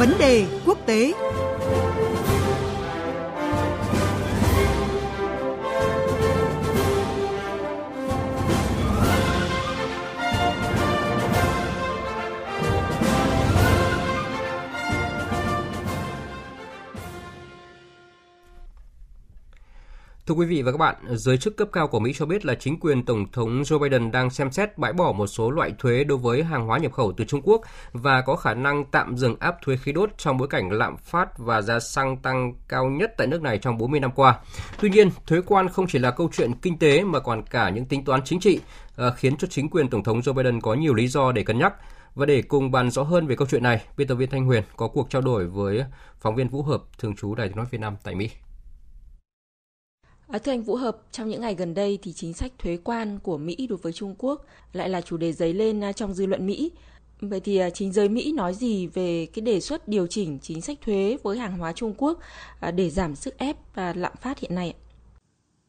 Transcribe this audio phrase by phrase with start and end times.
[0.00, 1.12] Vấn đề quốc tế.
[20.30, 22.54] Thưa quý vị và các bạn, giới chức cấp cao của Mỹ cho biết là
[22.54, 26.04] chính quyền Tổng thống Joe Biden đang xem xét bãi bỏ một số loại thuế
[26.04, 27.60] đối với hàng hóa nhập khẩu từ Trung Quốc
[27.92, 31.38] và có khả năng tạm dừng áp thuế khí đốt trong bối cảnh lạm phát
[31.38, 34.38] và giá xăng tăng cao nhất tại nước này trong 40 năm qua.
[34.80, 37.84] Tuy nhiên, thuế quan không chỉ là câu chuyện kinh tế mà còn cả những
[37.84, 38.60] tính toán chính trị,
[38.96, 41.58] ờ, khiến cho chính quyền Tổng thống Joe Biden có nhiều lý do để cân
[41.58, 41.74] nhắc.
[42.14, 44.62] Và để cùng bàn rõ hơn về câu chuyện này, biên tập viên Thanh Huyền
[44.76, 45.84] có cuộc trao đổi với
[46.20, 48.30] phóng viên Vũ Hợp, thường trú Đài tiếng nói Việt Nam tại Mỹ.
[50.30, 53.18] À, thưa anh Vũ Hợp, trong những ngày gần đây thì chính sách thuế quan
[53.18, 56.26] của Mỹ đối với Trung Quốc lại là chủ đề dấy lên à, trong dư
[56.26, 56.72] luận Mỹ.
[57.20, 60.60] Vậy thì à, chính giới Mỹ nói gì về cái đề xuất điều chỉnh chính
[60.60, 62.18] sách thuế với hàng hóa Trung Quốc
[62.60, 64.74] à, để giảm sức ép và lạm phát hiện nay?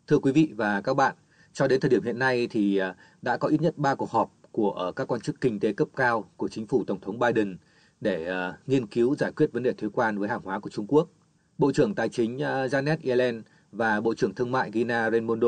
[0.07, 1.15] Thưa quý vị và các bạn,
[1.53, 2.81] cho đến thời điểm hiện nay thì
[3.21, 5.87] đã có ít nhất 3 cuộc họp của ờ, các quan chức kinh tế cấp
[5.95, 7.57] cao của chính phủ Tổng thống Biden
[8.01, 8.27] để
[8.67, 11.09] nghiên cứu giải quyết vấn đề thuế quan với hàng hóa của Trung Quốc.
[11.57, 15.47] Bộ trưởng Tài chính Janet Yellen và Bộ trưởng Thương mại Gina Raimondo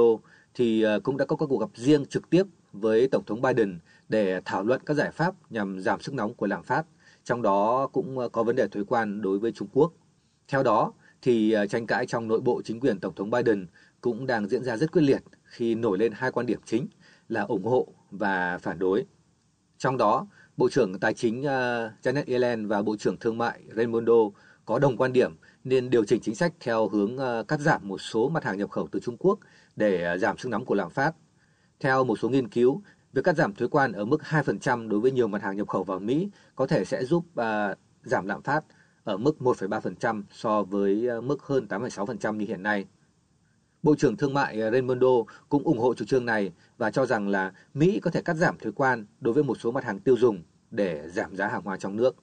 [0.54, 2.44] thì ờ, cũng đã có các cuộc gặp riêng trực tiếp
[2.74, 3.80] với Tổng thống Biden
[4.10, 6.86] để thảo luận các giải pháp nhằm giảm sức nóng của lạm phát,
[7.24, 9.94] trong đó cũng ờ, có vấn đề thuế quan đối với Trung Quốc.
[10.48, 13.68] Theo đó, thì ờ, tranh cãi trong nội bộ chính quyền Tổng thống Biden
[14.02, 16.88] cũng đang diễn ra rất quyết liệt khi nổi lên hai quan điểm chính
[17.30, 19.06] là ủng hộ và phản đối.
[19.78, 21.42] Trong đó, Bộ trưởng Tài chính
[22.04, 24.14] Janet Yellen và Bộ trưởng Thương mại Raimondo
[24.66, 27.98] có đồng quan điểm nên điều chỉnh chính sách theo hướng ờ, cắt giảm một
[27.98, 29.40] số mặt hàng nhập khẩu từ Trung Quốc
[29.76, 31.16] để ờ, giảm sức nóng của lạm phát.
[31.80, 32.82] Theo một số nghiên cứu,
[33.14, 35.84] việc cắt giảm thuế quan ở mức 2% đối với nhiều mặt hàng nhập khẩu
[35.84, 38.64] vào Mỹ có thể sẽ giúp uh, giảm lạm phát
[39.04, 42.86] ở mức 1,3% so với mức hơn 8,6% như hiện nay.
[43.84, 45.08] Bộ trưởng Thương mại Raimondo
[45.50, 48.58] cũng ủng hộ chủ trương này và cho rằng là Mỹ có thể cắt giảm
[48.58, 51.78] thuế quan đối với một số mặt hàng tiêu dùng để giảm giá hàng hóa
[51.78, 52.16] trong nước.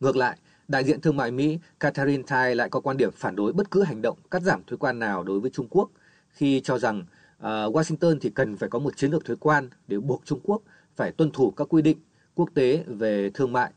[0.00, 0.38] Ngược lại,
[0.68, 3.82] Đại diện thương mại Mỹ Catherine Tai lại có quan điểm phản đối bất cứ
[3.82, 5.90] hành động cắt giảm thuế quan nào đối với Trung Quốc
[6.28, 7.00] khi cho rằng
[7.38, 10.62] uh, Washington thì cần phải có một chiến lược thuế quan để buộc Trung Quốc
[10.96, 11.98] phải tuân thủ các quy định
[12.34, 13.72] quốc tế về thương mại.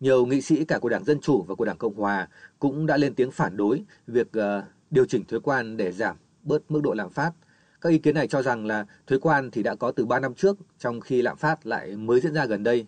[0.00, 2.28] Nhiều nghị sĩ cả của Đảng Dân Chủ và của Đảng Cộng Hòa
[2.58, 6.70] cũng đã lên tiếng phản đối việc uh, điều chỉnh thuế quan để giảm bớt
[6.70, 7.32] mức độ lạm phát.
[7.80, 10.34] Các ý kiến này cho rằng là thuế quan thì đã có từ 3 năm
[10.34, 12.86] trước, trong khi lạm phát lại mới diễn ra gần đây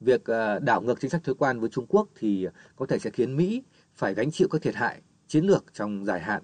[0.00, 2.46] việc ờ, đảo ngược chính sách thuế quan với Trung Quốc thì
[2.76, 3.62] có thể sẽ khiến Mỹ
[3.94, 6.42] phải gánh chịu các thiệt hại chiến lược trong dài hạn.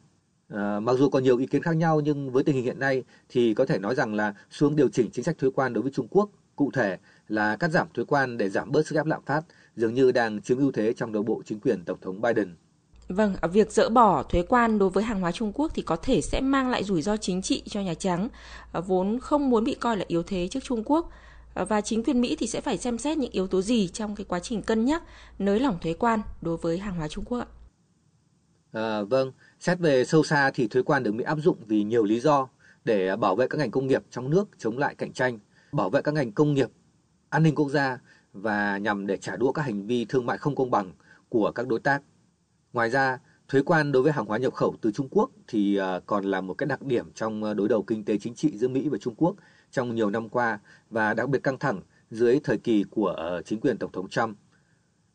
[0.48, 3.04] À, mặc dù còn nhiều ý kiến khác nhau nhưng với tình hình hiện nay
[3.28, 5.92] thì có thể nói rằng là xuống điều chỉnh chính sách thuế quan đối với
[5.92, 6.98] Trung Quốc, cụ thể
[7.28, 9.42] là cắt giảm thuế quan để giảm bớt sức ép lạm phát,
[9.76, 12.56] dường như đang chiếm ưu thế trong đầu bộ chính quyền Tổng thống Biden.
[13.08, 15.96] Vâng, à, việc dỡ bỏ thuế quan đối với hàng hóa Trung Quốc thì có
[15.96, 18.28] thể sẽ mang lại rủi ro chính trị cho Nhà Trắng,
[18.72, 21.10] ờ, vốn không muốn bị coi là yếu thế trước Trung Quốc.
[21.54, 24.14] Ờ, và chính quyền Mỹ thì sẽ phải xem xét những yếu tố gì trong
[24.14, 25.02] cái quá trình cân nhắc
[25.38, 27.46] nới lỏng thuế quan đối với hàng hóa Trung Quốc ạ?
[28.72, 32.04] À, vâng, xét về sâu xa thì thuế quan được Mỹ áp dụng vì nhiều
[32.04, 32.48] lý do
[32.84, 35.38] để à, bảo vệ các ngành công nghiệp trong nước chống lại cạnh tranh,
[35.72, 36.68] bảo vệ các ngành công nghiệp,
[37.28, 37.98] an ninh quốc gia
[38.32, 40.92] và nhằm để trả đũa các hành vi thương mại không công bằng
[41.28, 42.02] của các đối tác.
[42.72, 46.00] Ngoài ra, thuế quan đối với hàng hóa nhập khẩu từ Trung Quốc thì à,
[46.06, 48.68] còn là một cái đặc điểm trong à, đối đầu kinh tế chính trị giữa
[48.68, 49.36] Mỹ và Trung Quốc
[49.72, 50.58] trong nhiều năm qua
[50.90, 54.38] và đặc biệt căng thẳng dưới thời kỳ của ờ, chính quyền Tổng thống Trump.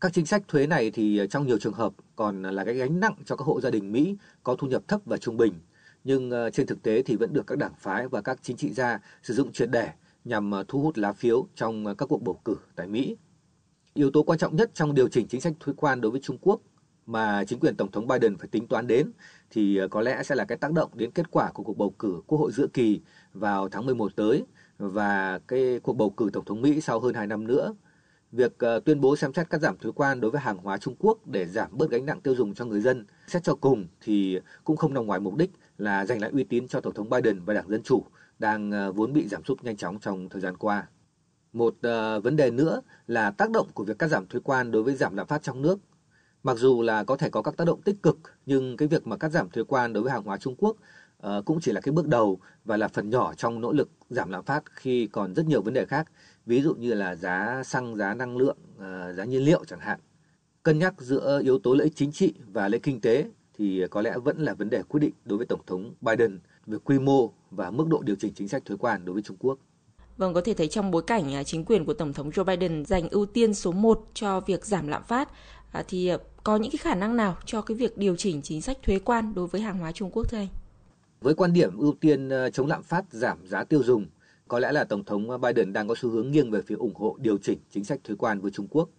[0.01, 2.99] Các chính sách thuế này thì ờ, trong nhiều trường hợp còn là cái gánh
[2.99, 5.53] nặng cho các hộ gia đình Mỹ có thu nhập thấp và trung bình.
[6.03, 8.73] Nhưng ờ, trên thực tế thì vẫn được các đảng phái và các chính trị
[8.73, 9.89] gia sử dụng triệt để
[10.25, 13.17] nhằm thu hút lá phiếu trong các cuộc bầu cử tại Mỹ.
[13.93, 16.37] Yếu tố quan trọng nhất trong điều chỉnh chính sách thuế quan đối với Trung
[16.41, 16.61] Quốc
[17.07, 19.11] mà chính quyền Tổng thống Biden phải tính toán đến
[19.49, 21.89] thì ờ, có lẽ sẽ là cái tác động đến kết quả của cuộc bầu
[21.99, 23.01] cử Quốc hội giữa kỳ
[23.33, 24.43] vào tháng 11 tới
[24.77, 27.73] và cái cuộc bầu cử tổng thống Mỹ sau hơn 2 năm nữa.
[28.31, 30.95] Việc ờ, tuyên bố xem xét cắt giảm thuế quan đối với hàng hóa Trung
[30.99, 34.39] Quốc để giảm bớt gánh nặng tiêu dùng cho người dân, xét cho cùng thì
[34.63, 37.39] cũng không nằm ngoài mục đích là giành lại uy tín cho tổng thống Biden
[37.45, 38.03] và đảng Dân chủ
[38.39, 40.87] đang ờ, vốn bị giảm sút nhanh chóng trong thời gian qua.
[41.53, 44.83] Một uh, vấn đề nữa là tác động của việc cắt giảm thuế quan đối
[44.83, 45.79] với giảm lạm phát trong nước.
[46.47, 49.17] Mặc dù là có thể có các tác động tích cực, nhưng cái việc mà
[49.17, 50.75] cắt giảm thuế quan đối với hàng hóa Trung Quốc
[51.27, 54.29] uh, cũng chỉ là cái bước đầu và là phần nhỏ trong nỗ lực giảm
[54.29, 56.07] lạm phát khi còn rất nhiều vấn đề khác,
[56.45, 59.99] ví dụ như là giá xăng, giá năng lượng, uh, giá nhiên liệu chẳng hạn.
[60.63, 63.25] Cân nhắc giữa yếu tố lợi ích chính trị và lợi ích kinh tế
[63.57, 66.77] thì có lẽ vẫn là vấn đề quyết định đối với Tổng thống Biden về
[66.83, 69.57] quy mô và mức độ điều chỉnh chính sách thuế quan đối với Trung Quốc.
[70.17, 72.85] Vâng, có thể thấy trong bối cảnh à, chính quyền của Tổng thống Joe Biden
[72.85, 75.29] dành ưu tiên số 1 cho việc giảm lạm phát
[75.71, 78.61] À, thì ờ, có những cái khả năng nào cho cái việc điều chỉnh chính
[78.61, 80.47] sách thuế quan đối với hàng hóa Trung Quốc thưa anh?
[81.21, 84.05] Với quan điểm ưu tiên ờ, chống lạm phát, giảm giá tiêu dùng,
[84.47, 86.95] có lẽ là Tổng thống ờ, Biden đang có xu hướng nghiêng về phía ủng
[86.95, 88.89] hộ điều chỉnh chính sách thuế quan với Trung Quốc.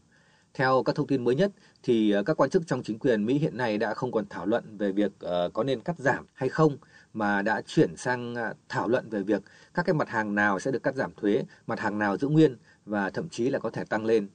[0.55, 3.57] Theo các thông tin mới nhất thì các quan chức trong chính quyền Mỹ hiện
[3.57, 5.13] nay đã không còn thảo luận về việc
[5.53, 6.77] có nên cắt giảm hay không
[7.13, 8.35] mà đã chuyển sang
[8.69, 9.43] thảo luận về việc
[9.75, 12.57] các cái mặt hàng nào sẽ được cắt giảm thuế, mặt hàng nào giữ nguyên
[12.87, 14.29] và thậm chí là có thể tăng lên.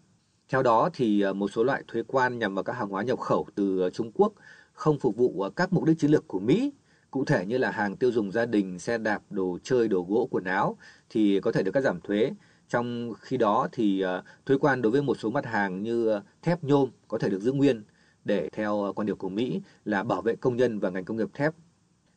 [0.49, 3.19] Theo đó thì ờ, một số loại thuế quan nhằm vào các hàng hóa nhập
[3.19, 4.33] khẩu từ ờ, Trung Quốc
[4.73, 6.71] không phục vụ ờ, các mục đích chiến lược của Mỹ
[7.11, 10.27] Cụ thể như là hàng tiêu dùng gia đình, xe đạp, đồ chơi, đồ gỗ,
[10.31, 10.77] quần áo
[11.09, 12.31] thì có thể được cắt giảm thuế.
[12.69, 14.03] Trong khi đó thì
[14.45, 17.51] thuế quan đối với một số mặt hàng như thép nhôm có thể được giữ
[17.51, 17.83] nguyên
[18.25, 21.29] để theo quan điểm của Mỹ là bảo vệ công nhân và ngành công nghiệp
[21.33, 21.53] thép.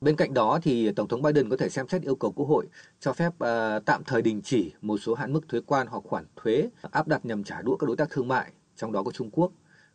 [0.00, 2.66] Bên cạnh đó thì Tổng thống Biden có thể xem xét yêu cầu Quốc hội
[3.00, 6.25] cho phép uh, tạm thời đình chỉ một số hạn mức thuế quan hoặc khoản
[6.37, 9.31] thuế áp đặt nhằm trả đũa các đối tác thương mại, trong đó có Trung
[9.31, 9.52] Quốc,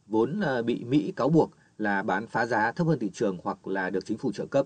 [0.07, 3.67] vốn uh, bị Mỹ cáo buộc là bán phá giá thấp hơn thị trường hoặc
[3.67, 4.65] là được chính phủ trợ cấp.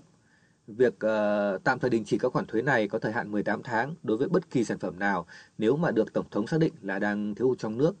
[0.66, 3.94] Việc uh, tạm thời đình chỉ các khoản thuế này có thời hạn 18 tháng
[4.02, 5.26] đối với bất kỳ sản phẩm nào
[5.58, 7.96] nếu mà được Tổng thống xác định là đang thiếu hụt trong nước.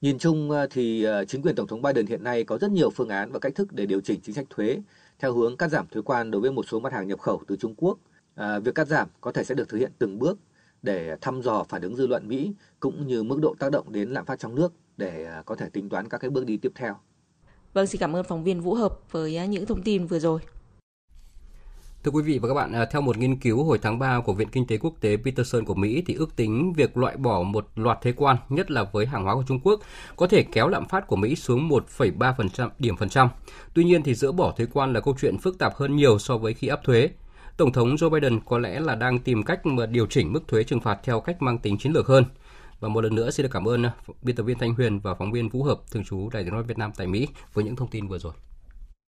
[0.00, 2.90] Nhìn chung uh, thì uh, chính quyền Tổng thống Biden hiện nay có rất nhiều
[2.90, 4.78] phương án và cách thức để điều chỉnh chính sách thuế
[5.22, 7.56] theo hướng cắt giảm thuế quan đối với một số mặt hàng nhập khẩu từ
[7.56, 7.98] Trung Quốc.
[8.34, 10.38] À, việc cắt giảm có thể sẽ được thực hiện từng bước
[10.82, 14.10] để thăm dò phản ứng dư luận Mỹ cũng như mức độ tác động đến
[14.10, 16.72] lạm phát trong nước để à, có thể tính toán các cái bước đi tiếp
[16.74, 16.94] theo.
[17.72, 20.40] Vâng, xin cảm ơn phóng viên Vũ Hợp với à, những thông tin vừa rồi.
[22.04, 24.32] Thưa quý vị và các bạn, à, theo một nghiên cứu hồi tháng 3 của
[24.32, 27.66] Viện Kinh tế Quốc tế Peterson của Mỹ thì ước tính việc loại bỏ một
[27.76, 29.80] loạt thuế quan, nhất là với hàng hóa của Trung Quốc,
[30.16, 33.28] có thể kéo lạm phát của Mỹ xuống 1,3% điểm phần trăm.
[33.74, 36.38] Tuy nhiên thì dỡ bỏ thuế quan là câu chuyện phức tạp hơn nhiều so
[36.38, 37.10] với khi áp thuế.
[37.56, 40.64] Tổng thống Joe Biden có lẽ là đang tìm cách mà điều chỉnh mức thuế
[40.64, 42.24] trừng phạt theo cách mang tính chiến lược hơn.
[42.80, 45.14] Và một lần nữa xin được cảm ơn à, biên tập viên Thanh Huyền và
[45.14, 47.76] phóng viên Vũ Hợp thường trú Đài tiếng nói Việt Nam tại Mỹ với những
[47.76, 48.32] thông tin vừa rồi.